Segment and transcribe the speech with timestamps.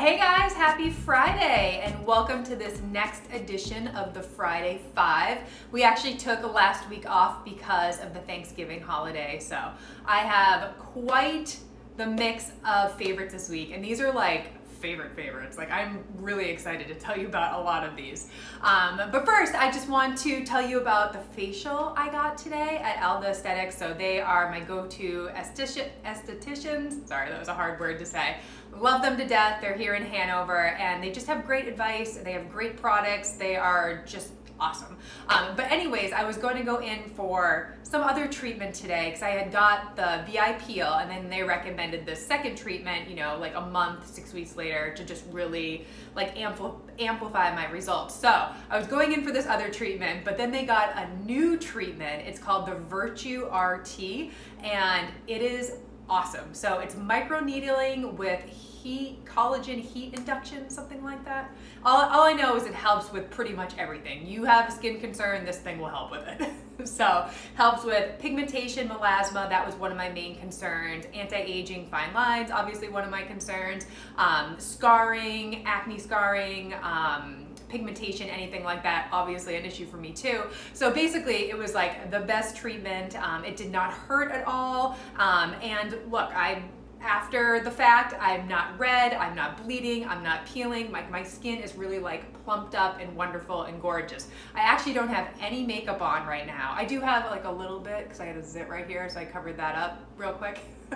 [0.00, 5.40] Hey guys, happy Friday, and welcome to this next edition of the Friday Five.
[5.72, 9.60] We actually took last week off because of the Thanksgiving holiday, so
[10.06, 11.58] I have quite
[11.98, 14.46] the mix of favorites this week, and these are like
[14.80, 15.58] favorite favorites.
[15.58, 18.30] Like, I'm really excited to tell you about a lot of these.
[18.62, 22.78] Um, but first, I just want to tell you about the facial I got today
[22.78, 23.76] at Alda Aesthetics.
[23.76, 27.06] So, they are my go to estheticians.
[27.06, 28.36] Sorry, that was a hard word to say.
[28.78, 29.60] Love them to death.
[29.60, 32.16] They're here in Hanover and they just have great advice.
[32.16, 33.32] They have great products.
[33.32, 34.96] They are just awesome.
[35.28, 39.22] Um, but anyways, I was going to go in for some other treatment today because
[39.22, 43.38] I had got the VI peel and then they recommended the second treatment, you know,
[43.40, 48.14] like a month, six weeks later to just really like ampl- amplify my results.
[48.14, 51.56] So I was going in for this other treatment, but then they got a new
[51.56, 52.26] treatment.
[52.26, 54.30] It's called the Virtue RT
[54.62, 55.72] and it is
[56.10, 56.52] awesome.
[56.52, 61.54] So it's micro needling with heat, collagen heat induction, something like that.
[61.84, 64.26] All, all I know is it helps with pretty much everything.
[64.26, 66.50] You have a skin concern, this thing will help with it.
[66.88, 71.06] so helps with pigmentation, melasma, that was one of my main concerns.
[71.14, 73.86] Anti-aging, fine lines, obviously one of my concerns.
[74.16, 77.39] Um, scarring, acne scarring, um,
[77.70, 80.42] pigmentation, anything like that, obviously an issue for me too.
[80.74, 83.16] So basically, it was like the best treatment.
[83.22, 84.96] Um, it did not hurt at all.
[85.18, 86.62] Um, and look, I
[87.02, 91.58] after the fact i'm not red i'm not bleeding i'm not peeling like my skin
[91.58, 96.02] is really like plumped up and wonderful and gorgeous i actually don't have any makeup
[96.02, 98.68] on right now i do have like a little bit because i had a zit
[98.68, 100.60] right here so i covered that up real quick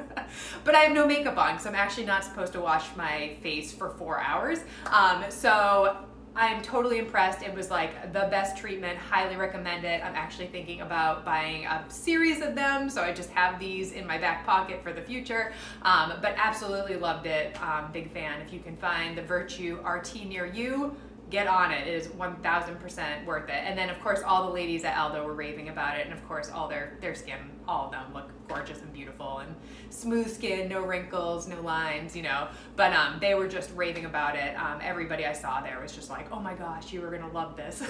[0.64, 3.72] but i have no makeup on because i'm actually not supposed to wash my face
[3.72, 5.96] for four hours um, so
[6.36, 7.42] I'm totally impressed.
[7.42, 8.98] It was like the best treatment.
[8.98, 10.04] Highly recommend it.
[10.04, 14.04] I'm actually thinking about buying a series of them, so I just have these in
[14.04, 15.52] my back pocket for the future.
[15.82, 17.60] Um, but absolutely loved it.
[17.62, 18.40] Um, big fan.
[18.40, 20.96] If you can find the Virtue RT near you,
[21.30, 21.86] get on it.
[21.86, 23.62] It is 1000% worth it.
[23.64, 26.26] And then of course all the ladies at Aldo were raving about it and of
[26.28, 29.54] course all their their skin, all of them look gorgeous and beautiful and
[29.90, 32.48] smooth skin, no wrinkles, no lines, you know.
[32.76, 34.54] But um, they were just raving about it.
[34.56, 37.56] Um, everybody I saw there was just like, "Oh my gosh, you are to love
[37.56, 37.82] this."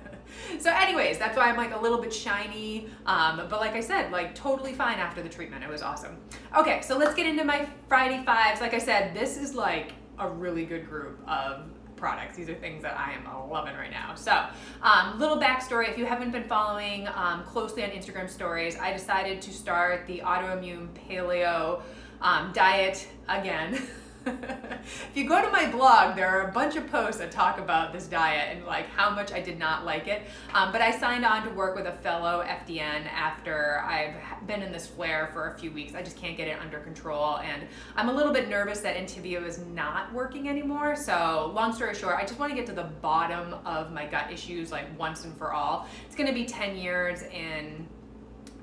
[0.60, 2.88] so anyways, that's why I'm like a little bit shiny.
[3.06, 5.64] Um, but like I said, like totally fine after the treatment.
[5.64, 6.18] It was awesome.
[6.56, 8.60] Okay, so let's get into my Friday fives.
[8.60, 12.36] Like I said, this is like a really good group of products.
[12.36, 14.14] These are things that I am loving right now.
[14.14, 14.46] So,
[14.82, 19.42] um, little backstory if you haven't been following um, closely on Instagram stories, I decided
[19.42, 21.82] to start the autoimmune paleo
[22.20, 23.80] um, diet again.
[24.28, 27.92] if you go to my blog, there are a bunch of posts that talk about
[27.92, 30.22] this diet and like how much I did not like it.
[30.54, 34.72] Um, but I signed on to work with a fellow FDN after I've been in
[34.72, 35.94] this flare for a few weeks.
[35.94, 37.66] I just can't get it under control, and
[37.96, 40.96] I'm a little bit nervous that Entyvio is not working anymore.
[40.96, 44.32] So, long story short, I just want to get to the bottom of my gut
[44.32, 45.86] issues like once and for all.
[46.06, 47.86] It's going to be 10 years in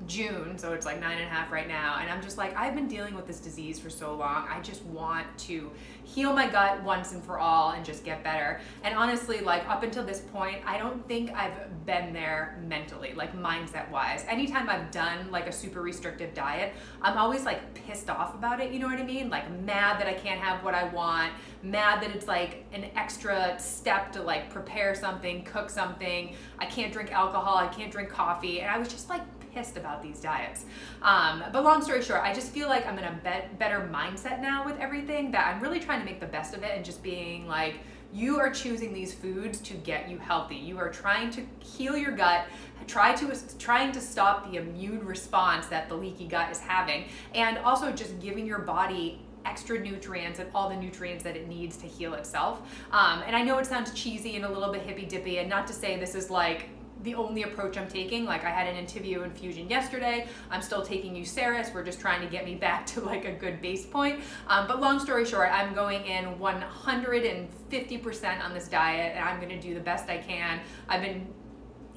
[0.06, 2.74] June, so it's like nine and a half right now, and I'm just like, I've
[2.74, 4.46] been dealing with this disease for so long.
[4.48, 5.70] I just want to
[6.04, 8.60] heal my gut once and for all and just get better.
[8.84, 13.36] And honestly, like up until this point, I don't think I've been there mentally, like
[13.36, 14.24] mindset wise.
[14.28, 18.72] Anytime I've done like a super restrictive diet, I'm always like pissed off about it,
[18.72, 19.28] you know what I mean?
[19.30, 23.56] Like mad that I can't have what I want, mad that it's like an extra
[23.58, 26.34] step to like prepare something, cook something.
[26.58, 28.60] I can't drink alcohol, I can't drink coffee.
[28.60, 29.22] And I was just like
[29.56, 30.66] pissed about these diets.
[31.00, 34.42] Um, but long story short, I just feel like I'm in a be- better mindset
[34.42, 37.02] now with everything that I'm really trying to make the best of it and just
[37.02, 37.76] being like,
[38.12, 40.56] you are choosing these foods to get you healthy.
[40.56, 42.44] You are trying to heal your gut,
[42.86, 47.58] try to trying to stop the immune response that the leaky gut is having, and
[47.58, 51.86] also just giving your body extra nutrients and all the nutrients that it needs to
[51.86, 52.60] heal itself.
[52.90, 55.66] Um, and I know it sounds cheesy and a little bit hippy dippy, and not
[55.66, 56.68] to say this is like
[57.02, 58.24] the only approach I'm taking.
[58.24, 60.28] Like I had an Entyvio infusion yesterday.
[60.50, 61.72] I'm still taking Uceris.
[61.74, 64.20] We're just trying to get me back to like a good base point.
[64.48, 69.50] Um, but long story short, I'm going in 150% on this diet and I'm going
[69.50, 70.60] to do the best I can.
[70.88, 71.26] I've been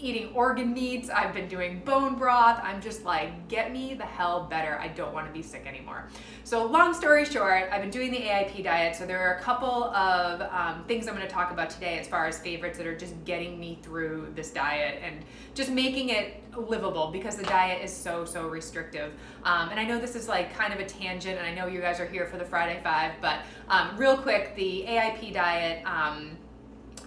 [0.01, 1.09] eating organ meats.
[1.09, 2.59] I've been doing bone broth.
[2.63, 4.79] I'm just like, get me the hell better.
[4.79, 6.07] I don't want to be sick anymore.
[6.43, 8.95] So, long story short, I've been doing the AIP diet.
[8.95, 12.07] So, there are a couple of um, things I'm going to talk about today as
[12.07, 15.23] far as favorites that are just getting me through this diet and
[15.53, 19.13] just making it livable because the diet is so, so restrictive.
[19.43, 21.81] Um, and I know this is like kind of a tangent, and I know you
[21.81, 26.37] guys are here for the Friday Five, but um, real quick, the AIP diet um,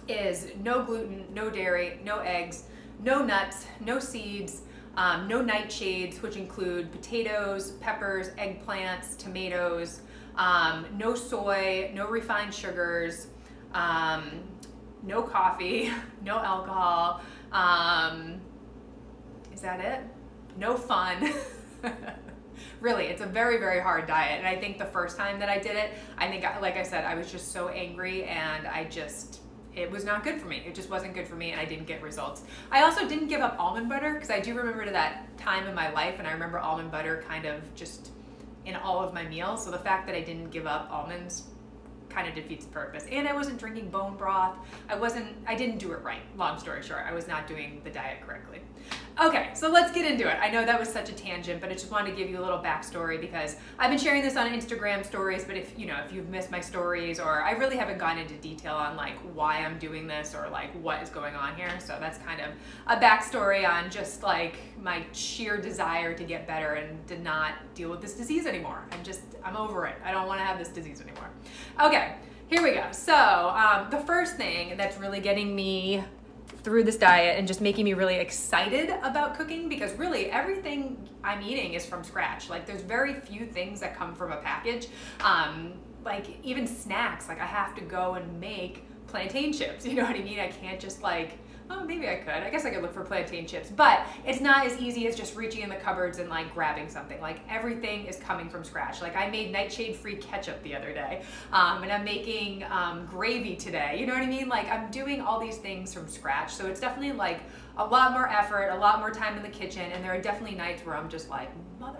[0.07, 2.65] is no gluten, no dairy, no eggs
[3.03, 4.61] no nuts, no seeds,
[4.95, 10.01] um, no nightshades, which include potatoes, peppers, eggplants, tomatoes,
[10.35, 13.27] um, no soy, no refined sugars,
[13.73, 14.23] um,
[15.03, 15.91] no coffee,
[16.23, 17.21] no alcohol.
[17.51, 18.39] Um,
[19.53, 20.01] is that it?
[20.57, 21.33] No fun.
[22.79, 24.39] really, it's a very, very hard diet.
[24.39, 27.03] And I think the first time that I did it, I think, like I said,
[27.03, 29.42] I was just so angry and I just
[29.75, 30.63] it was not good for me.
[30.65, 32.43] It just wasn't good for me, and I didn't get results.
[32.71, 35.73] I also didn't give up almond butter because I do remember to that time in
[35.73, 38.11] my life, and I remember almond butter kind of just
[38.65, 39.65] in all of my meals.
[39.65, 41.43] So the fact that I didn't give up almonds
[42.13, 43.05] kind of defeats the purpose.
[43.11, 44.55] And I wasn't drinking bone broth.
[44.89, 46.21] I wasn't, I didn't do it right.
[46.37, 48.59] Long story short, I was not doing the diet correctly.
[49.21, 50.39] Okay, so let's get into it.
[50.41, 52.41] I know that was such a tangent, but I just wanted to give you a
[52.41, 56.11] little backstory because I've been sharing this on Instagram stories, but if you know, if
[56.11, 59.77] you've missed my stories or I really haven't gone into detail on like why I'm
[59.77, 61.69] doing this or like what is going on here.
[61.79, 62.49] So that's kind of
[62.87, 67.91] a backstory on just like my sheer desire to get better and to not deal
[67.91, 68.83] with this disease anymore.
[68.91, 69.95] I'm just, I'm over it.
[70.03, 71.29] I don't want to have this disease anymore.
[71.79, 72.02] Okay,
[72.47, 72.85] here we go.
[72.91, 76.03] So, um, the first thing that's really getting me
[76.63, 81.41] through this diet and just making me really excited about cooking because really everything I'm
[81.41, 82.49] eating is from scratch.
[82.49, 84.87] Like there's very few things that come from a package.
[85.21, 85.73] Um,
[86.05, 89.85] like even snacks, like I have to go and make plantain chips.
[89.93, 90.39] You know what I mean?
[90.39, 91.37] I can't just like
[91.69, 92.33] oh, maybe I could.
[92.33, 95.35] I guess I could look for plantain chips, but it's not as easy as just
[95.35, 97.19] reaching in the cupboards and like grabbing something.
[97.21, 99.01] Like everything is coming from scratch.
[99.01, 103.55] Like I made nightshade free ketchup the other day, um, and I'm making um, gravy
[103.55, 103.97] today.
[103.99, 104.49] You know what I mean?
[104.49, 106.53] Like I'm doing all these things from scratch.
[106.53, 107.41] So it's definitely like
[107.77, 110.55] a lot more effort, a lot more time in the kitchen, and there are definitely
[110.55, 111.49] nights where I'm just like,
[111.79, 111.99] mother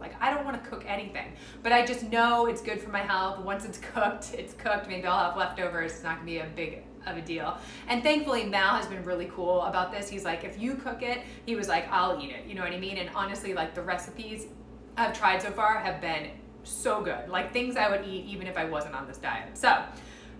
[0.00, 3.00] like I don't want to cook anything, but I just know it's good for my
[3.00, 3.40] health.
[3.40, 4.88] Once it's cooked, it's cooked.
[4.88, 5.92] Maybe I'll have leftovers.
[5.92, 7.58] It's not gonna be a big of a deal.
[7.88, 10.08] And thankfully, Mal has been really cool about this.
[10.08, 12.46] He's like, if you cook it, he was like, I'll eat it.
[12.46, 12.96] You know what I mean?
[12.98, 14.46] And honestly, like the recipes
[14.96, 16.30] I've tried so far have been
[16.64, 17.28] so good.
[17.28, 19.56] Like things I would eat even if I wasn't on this diet.
[19.56, 19.82] So,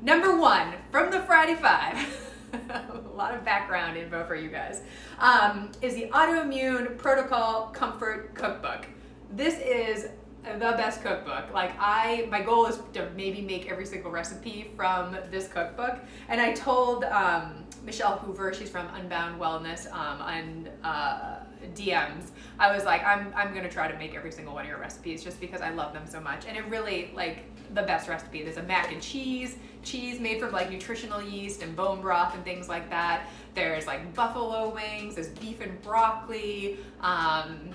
[0.02, 2.24] number one from the Friday Five.
[2.52, 4.82] a lot of background info for you guys.
[5.18, 8.86] Um, is the Autoimmune Protocol Comfort Cookbook.
[9.30, 10.08] This is
[10.44, 11.52] the best cookbook.
[11.52, 15.98] Like I, my goal is to maybe make every single recipe from this cookbook.
[16.28, 21.40] And I told um, Michelle Hoover, she's from Unbound Wellness, um, on uh,
[21.74, 22.30] DMs.
[22.58, 25.22] I was like, I'm, I'm gonna try to make every single one of your recipes
[25.22, 26.46] just because I love them so much.
[26.46, 27.44] And it really like
[27.74, 28.42] the best recipe.
[28.42, 32.44] There's a mac and cheese, cheese made from like nutritional yeast and bone broth and
[32.44, 33.28] things like that.
[33.54, 35.16] There's like buffalo wings.
[35.16, 36.78] There's beef and broccoli.
[37.00, 37.70] Um,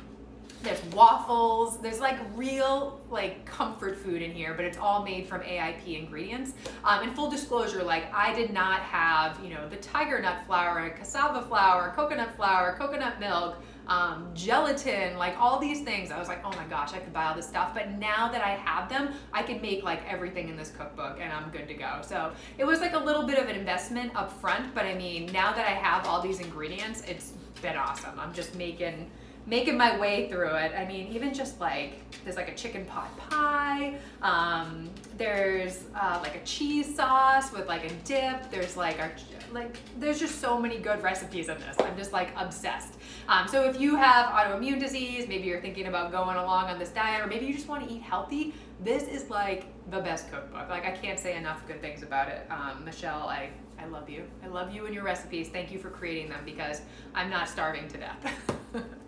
[0.63, 5.42] there's waffles there's like real like comfort food in here but it's all made from
[5.42, 6.54] aip ingredients
[6.86, 10.89] um, and full disclosure like i did not have you know the tiger nut flour
[10.92, 13.57] cassava flour coconut flour coconut milk
[13.88, 16.10] um, gelatin, like all these things.
[16.10, 17.74] I was like, oh my gosh, I could buy all this stuff.
[17.74, 21.33] But now that I have them, I can make like everything in this cookbook and
[21.33, 22.00] I'm good to go.
[22.01, 24.74] So it was like a little bit of an investment up front.
[24.74, 28.17] But I mean, now that I have all these ingredients, it's been awesome.
[28.17, 29.10] I'm just making
[29.45, 30.73] making my way through it.
[30.77, 33.97] I mean, even just like there's like a chicken pot pie.
[34.21, 38.50] Um, there's uh, like a cheese sauce with like a dip.
[38.50, 39.12] There's like our
[39.51, 41.75] like there's just so many good recipes in this.
[41.79, 42.95] I'm just like obsessed.
[43.27, 46.89] Um, so if you have autoimmune disease, maybe you're thinking about going along on this
[46.89, 48.53] diet, or maybe you just want to eat healthy.
[48.83, 50.69] This is like the best cookbook.
[50.69, 52.47] Like I can't say enough good things about it.
[52.50, 54.23] Um, Michelle, I I love you.
[54.43, 55.50] I love you and your recipes.
[55.50, 56.81] Thank you for creating them because
[57.13, 58.55] I'm not starving to death.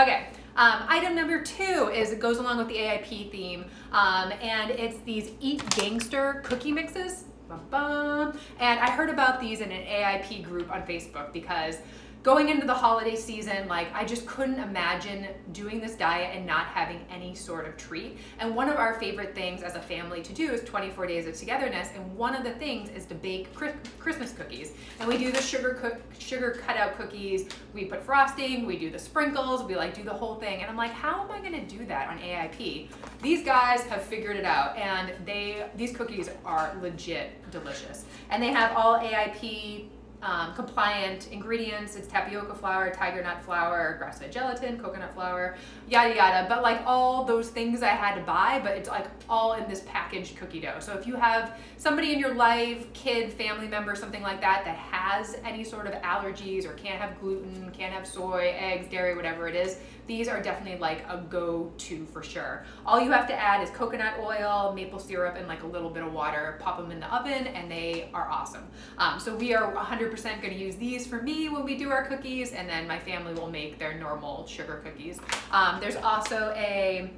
[0.00, 0.28] okay.
[0.56, 4.98] Um, item number two is it goes along with the AIP theme, um, and it's
[5.04, 7.24] these Eat Gangster cookie mixes.
[7.70, 11.78] Bum, And I heard about these in an AIP group on Facebook because
[12.22, 16.66] going into the holiday season, like I just couldn't imagine doing this diet and not
[16.66, 18.18] having any sort of treat.
[18.38, 21.34] And one of our favorite things as a family to do is 24 days of
[21.34, 21.88] togetherness.
[21.94, 24.72] And one of the things is to bake Christmas cookies.
[24.98, 27.48] And we do the sugar cook, sugar cutout cookies.
[27.72, 28.66] We put frosting.
[28.66, 29.62] We do the sprinkles.
[29.64, 30.60] We like do the whole thing.
[30.60, 32.88] And I'm like, how am I going to do that on AIP?
[33.22, 38.04] These guys have figured it out, and they these cookies are legit delicious.
[38.30, 39.86] And they have all AIP
[40.22, 41.96] um, compliant ingredients.
[41.96, 45.56] It's tapioca flour, tiger nut flour, grass-fed gelatin, coconut flour,
[45.88, 46.46] yada yada.
[46.48, 49.82] But like all those things I had to buy, but it's like all in this
[49.86, 50.80] packaged cookie dough.
[50.80, 54.76] So if you have somebody in your life, kid, family member, something like that, that
[54.76, 59.48] has any sort of allergies or can't have gluten, can't have soy, eggs, dairy, whatever
[59.48, 62.64] it is, these are definitely like a go-to for sure.
[62.84, 66.02] All you have to add is coconut oil, maple syrup, and like a little bit
[66.02, 66.58] of water.
[66.60, 68.66] Pop them in the oven, and they are awesome.
[68.98, 72.04] Um, so we are 100% going to use these for me when we do our
[72.04, 75.18] cookies, and then my family will make their normal sugar cookies.
[75.52, 77.10] Um, there's also a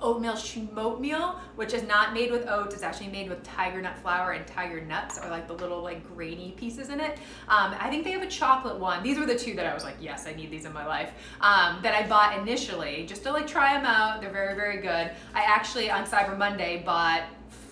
[0.00, 2.74] oatmeal schmoatmeal, which is not made with oats.
[2.74, 6.06] It's actually made with tiger nut flour and tiger nuts, or like the little like
[6.14, 7.18] grainy pieces in it.
[7.48, 9.02] Um, I think they have a chocolate one.
[9.02, 11.10] These were the two that I was like, yes, I need these in my life.
[11.40, 14.20] Um, that I bought initially just to like try them out.
[14.20, 15.10] They're very very good.
[15.34, 17.22] I actually on Cyber Monday bought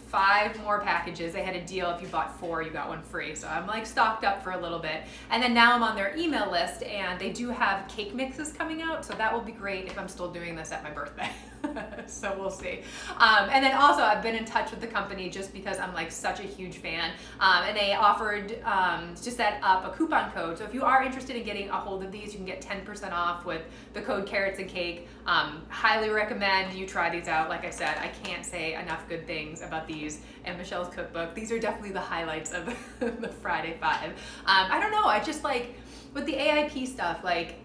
[0.07, 1.33] five more packages.
[1.33, 3.35] They had a deal if you bought four, you got one free.
[3.35, 5.03] So I'm like stocked up for a little bit.
[5.31, 8.83] And then now I'm on their email list and they do have cake mixes coming
[8.83, 9.05] out.
[9.05, 11.31] So that will be great if I'm still doing this at my birthday.
[12.07, 12.83] so we'll see.
[13.17, 16.11] Um, and then also, I've been in touch with the company just because I'm like
[16.11, 17.13] such a huge fan.
[17.41, 20.59] Um, and they offered um, to set up a coupon code.
[20.59, 23.13] So if you are interested in getting a hold of these, you can get 10%
[23.13, 25.09] off with the code Carrots and Cake.
[25.27, 27.49] Um, highly recommend you try these out.
[27.49, 31.35] Like I said, I can't say enough good things about these and Michelle's cookbook.
[31.35, 32.67] These are definitely the highlights of
[33.01, 34.11] the Friday Five.
[34.11, 35.05] Um, I don't know.
[35.05, 35.75] I just like
[36.15, 37.57] with the AIP stuff, like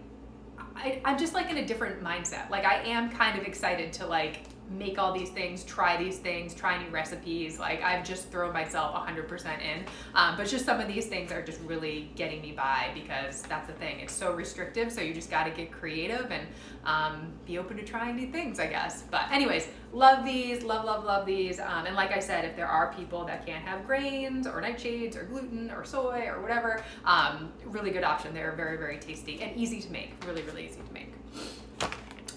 [0.76, 2.50] I, I'm just like in a different mindset.
[2.50, 6.54] Like I am kind of excited to like make all these things, try these things,
[6.54, 7.58] try new recipes.
[7.58, 9.84] Like I've just thrown myself 100% in.
[10.14, 13.66] Um, but just some of these things are just really getting me by because that's
[13.66, 14.00] the thing.
[14.00, 14.90] It's so restrictive.
[14.90, 16.46] So you just got to get creative and
[16.84, 19.02] um, be open to trying new things, I guess.
[19.10, 21.60] But anyways, love these, love, love, love these.
[21.60, 25.16] Um, and like I said, if there are people that can't have grains or nightshades
[25.16, 28.34] or gluten or soy or whatever, um, really good option.
[28.34, 30.12] They're very, very tasty and easy to make.
[30.26, 31.12] Really, really easy to make.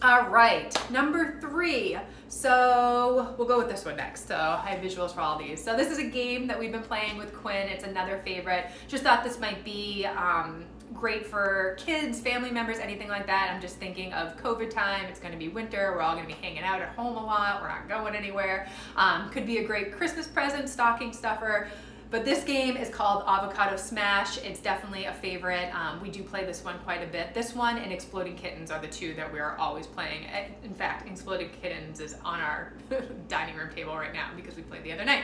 [0.08, 1.98] All right, number three.
[2.28, 4.28] So we'll go with this one next.
[4.28, 5.64] So I have visuals for all these.
[5.64, 7.68] So this is a game that we've been playing with Quinn.
[7.70, 8.68] It's another favorite.
[8.88, 13.50] Just thought this might be um, great for kids, family members, anything like that.
[13.52, 15.06] I'm just thinking of COVID time.
[15.06, 15.94] It's going to be winter.
[15.96, 17.64] We're all going to be hanging out at home a lot.
[17.64, 18.68] We're not going anywhere.
[18.96, 21.68] Um, could be a great Christmas present, stocking stuffer.
[22.12, 24.38] But this game is called Avocado Smash.
[24.38, 25.70] It's definitely a favorite.
[25.76, 27.34] Um, we do play this one quite a bit.
[27.34, 30.26] This one and Exploding Kittens are the two that we are always playing.
[30.64, 32.74] In fact, Exploding Kittens is on our
[33.28, 35.24] dining room table right now because we played the other night.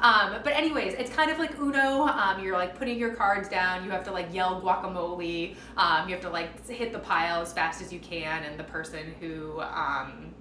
[0.00, 2.06] Um, but anyways, it's kind of like Uno.
[2.06, 3.84] Um, you're like putting your cards down.
[3.84, 5.56] You have to like yell guacamole.
[5.76, 8.64] Um, you have to like hit the pile as fast as you can, and the
[8.64, 10.31] person who um,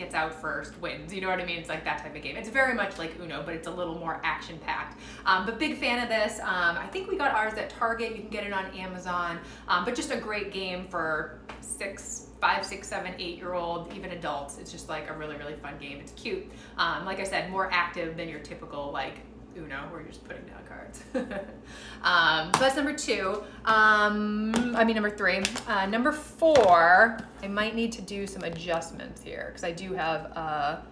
[0.00, 1.12] gets out first wins.
[1.12, 1.58] You know what I mean?
[1.58, 2.36] It's like that type of game.
[2.36, 4.98] It's very much like Uno, but it's a little more action packed.
[5.26, 6.40] Um, but big fan of this.
[6.40, 8.12] Um, I think we got ours at Target.
[8.16, 9.38] You can get it on Amazon.
[9.68, 14.12] Um, but just a great game for six, five, six, seven, eight year old, even
[14.12, 14.58] adults.
[14.58, 15.98] It's just like a really, really fun game.
[16.00, 16.50] It's cute.
[16.78, 19.18] Um, like I said, more active than your typical like
[19.56, 21.02] Uno, where you're just putting down cards.
[22.02, 23.42] um, so that's number two.
[23.64, 25.42] Um, I mean, number three.
[25.66, 30.22] Uh, number four, I might need to do some adjustments here because I do have
[30.36, 30.82] a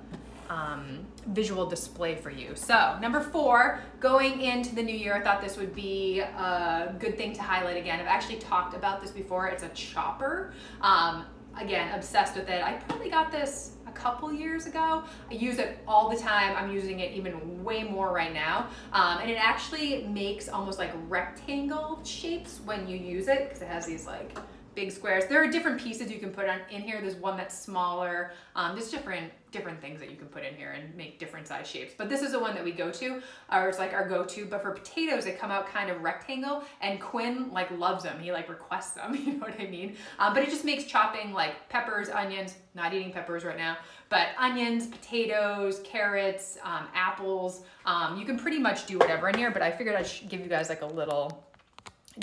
[0.50, 2.54] um, visual display for you.
[2.54, 7.16] So, number four, going into the new year, I thought this would be a good
[7.16, 8.00] thing to highlight again.
[8.00, 9.48] I've actually talked about this before.
[9.48, 10.52] It's a chopper.
[10.80, 11.26] Um,
[11.60, 12.62] again, obsessed with it.
[12.62, 15.02] I probably got this couple years ago.
[15.30, 16.56] I use it all the time.
[16.56, 18.68] I'm using it even way more right now.
[18.92, 23.68] Um, and it actually makes almost like rectangle shapes when you use it because it
[23.68, 24.36] has these like
[24.74, 25.24] big squares.
[25.26, 27.00] There are different pieces you can put on in here.
[27.00, 28.32] There's one that's smaller.
[28.54, 31.68] Um, there's different different things that you can put in here and make different size
[31.68, 31.94] shapes.
[31.96, 34.44] But this is the one that we go to, or it's like our go-to.
[34.44, 38.18] But for potatoes, they come out kind of rectangle, and Quinn like loves them.
[38.20, 39.16] He like requests them.
[39.28, 39.96] You know what I mean?
[40.18, 42.54] Um, but it just makes chopping like peppers, onions.
[42.74, 43.76] Not eating peppers right now,
[44.08, 47.64] but onions, potatoes, carrots, um, apples.
[47.84, 49.50] Um, you can pretty much do whatever in here.
[49.50, 51.44] But I figured I'd give you guys like a little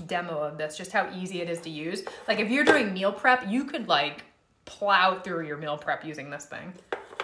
[0.07, 2.03] demo of this, just how easy it is to use.
[2.27, 4.23] Like if you're doing meal prep, you could like
[4.65, 6.73] plow through your meal prep using this thing.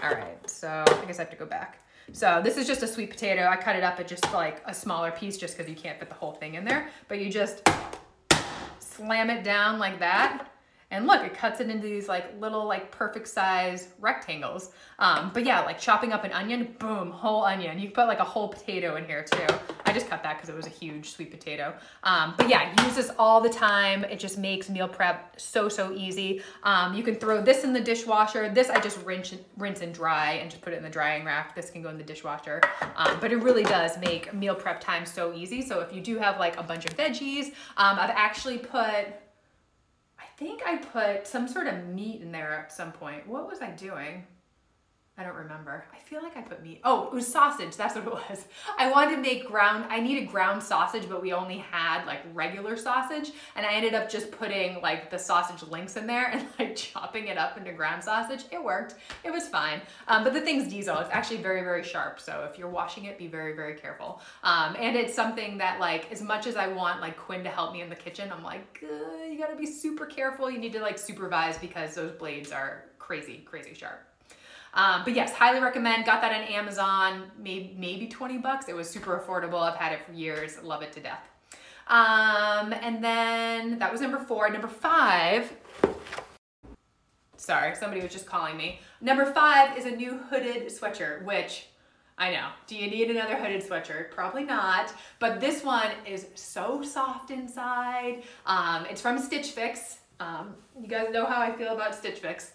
[0.03, 1.77] All right, so I guess I have to go back.
[2.11, 3.47] So this is just a sweet potato.
[3.47, 6.09] I cut it up at just like a smaller piece just because you can't fit
[6.09, 6.89] the whole thing in there.
[7.07, 7.67] But you just
[8.79, 10.47] slam it down like that.
[10.89, 14.71] And look, it cuts it into these like little like perfect size rectangles.
[14.99, 17.79] Um, but yeah, like chopping up an onion, boom, whole onion.
[17.79, 19.55] You can put like a whole potato in here too.
[19.91, 21.73] I just cut that because it was a huge sweet potato.
[22.03, 24.05] Um, but yeah, use this all the time.
[24.05, 26.41] It just makes meal prep so, so easy.
[26.63, 28.47] Um, you can throw this in the dishwasher.
[28.47, 31.55] This I just rinse, rinse and dry and just put it in the drying rack.
[31.55, 32.61] This can go in the dishwasher.
[32.95, 35.61] Um, but it really does make meal prep time so easy.
[35.61, 40.25] So if you do have like a bunch of veggies, um, I've actually put, I
[40.37, 43.27] think I put some sort of meat in there at some point.
[43.27, 44.25] What was I doing?
[45.17, 45.83] I don't remember.
[45.93, 46.81] I feel like I put meat.
[46.83, 47.75] Oh, it was sausage.
[47.75, 48.45] That's what it was.
[48.79, 52.77] I wanted to make ground, I needed ground sausage, but we only had like regular
[52.77, 53.31] sausage.
[53.55, 57.27] And I ended up just putting like the sausage links in there and like chopping
[57.27, 58.45] it up into ground sausage.
[58.51, 58.95] It worked.
[59.23, 59.81] It was fine.
[60.07, 60.97] Um, but the thing's diesel.
[60.99, 62.19] It's actually very, very sharp.
[62.19, 64.21] So if you're washing it, be very, very careful.
[64.43, 67.73] Um, and it's something that like, as much as I want like Quinn to help
[67.73, 70.49] me in the kitchen, I'm like, you gotta be super careful.
[70.49, 73.99] You need to like supervise because those blades are crazy, crazy sharp.
[74.73, 76.05] Um, but yes, highly recommend.
[76.05, 78.69] Got that on Amazon, maybe, maybe 20 bucks.
[78.69, 79.61] It was super affordable.
[79.61, 80.61] I've had it for years.
[80.63, 81.27] Love it to death.
[81.87, 84.49] Um, and then that was number four.
[84.49, 85.51] Number five,
[87.35, 88.79] sorry, somebody was just calling me.
[89.01, 91.65] Number five is a new hooded sweatshirt, which
[92.17, 92.49] I know.
[92.67, 94.11] Do you need another hooded sweatshirt?
[94.11, 94.93] Probably not.
[95.19, 98.23] But this one is so soft inside.
[98.45, 99.97] Um, it's from Stitch Fix.
[100.19, 102.51] Um, you guys know how I feel about Stitch Fix.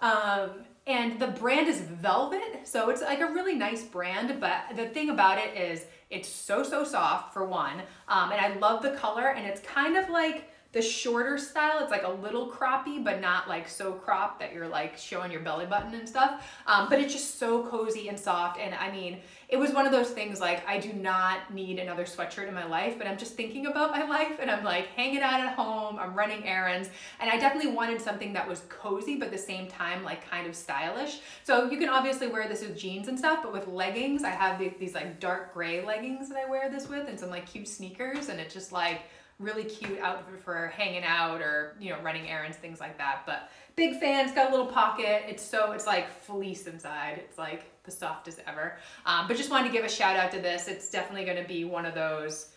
[0.00, 0.50] Um,
[0.86, 4.40] and the brand is Velvet, so it's like a really nice brand.
[4.40, 8.56] But the thing about it is, it's so so soft for one, um, and I
[8.58, 9.30] love the color.
[9.30, 13.48] And it's kind of like the shorter style, it's like a little croppy, but not
[13.48, 16.46] like so cropped that you're like showing your belly button and stuff.
[16.66, 18.60] Um, but it's just so cozy and soft.
[18.60, 22.04] And I mean, it was one of those things like I do not need another
[22.04, 25.22] sweatshirt in my life, but I'm just thinking about my life and I'm like hanging
[25.22, 26.90] out at home, I'm running errands,
[27.20, 30.46] and I definitely wanted something that was cozy, but at the same time, like kind
[30.46, 31.20] of stylish.
[31.44, 34.58] So you can obviously wear this with jeans and stuff, but with leggings, I have
[34.58, 37.66] these, these like dark gray leggings that I wear this with and some like cute
[37.66, 39.00] sneakers, and it's just like,
[39.38, 43.50] really cute outfit for hanging out or you know running errands things like that but
[43.74, 47.64] big fan it's got a little pocket it's so it's like fleece inside it's like
[47.84, 50.90] the softest ever um, but just wanted to give a shout out to this it's
[50.90, 52.50] definitely going to be one of those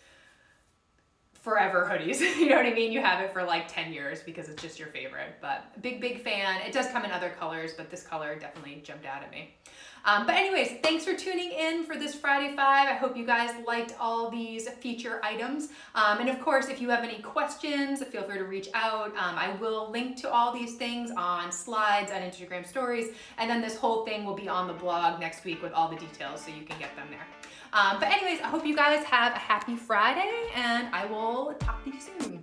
[1.40, 2.20] forever hoodies.
[2.38, 2.92] you know what I mean?
[2.92, 5.36] You have it for like 10 years because it's just your favorite.
[5.40, 6.60] But big, big fan.
[6.62, 9.54] It does come in other colors, but this color definitely jumped out at me.
[10.04, 12.88] Um, but anyways, thanks for tuning in for this Friday Five.
[12.88, 15.68] I hope you guys liked all these feature items.
[15.94, 19.08] Um, and of course, if you have any questions, feel free to reach out.
[19.08, 23.08] Um, I will link to all these things on slides on Instagram stories.
[23.38, 25.96] And then this whole thing will be on the blog next week with all the
[25.96, 27.26] details so you can get them there.
[27.72, 31.84] Um, but anyways, I hope you guys have a happy Friday and I will talk
[31.84, 32.42] to you soon.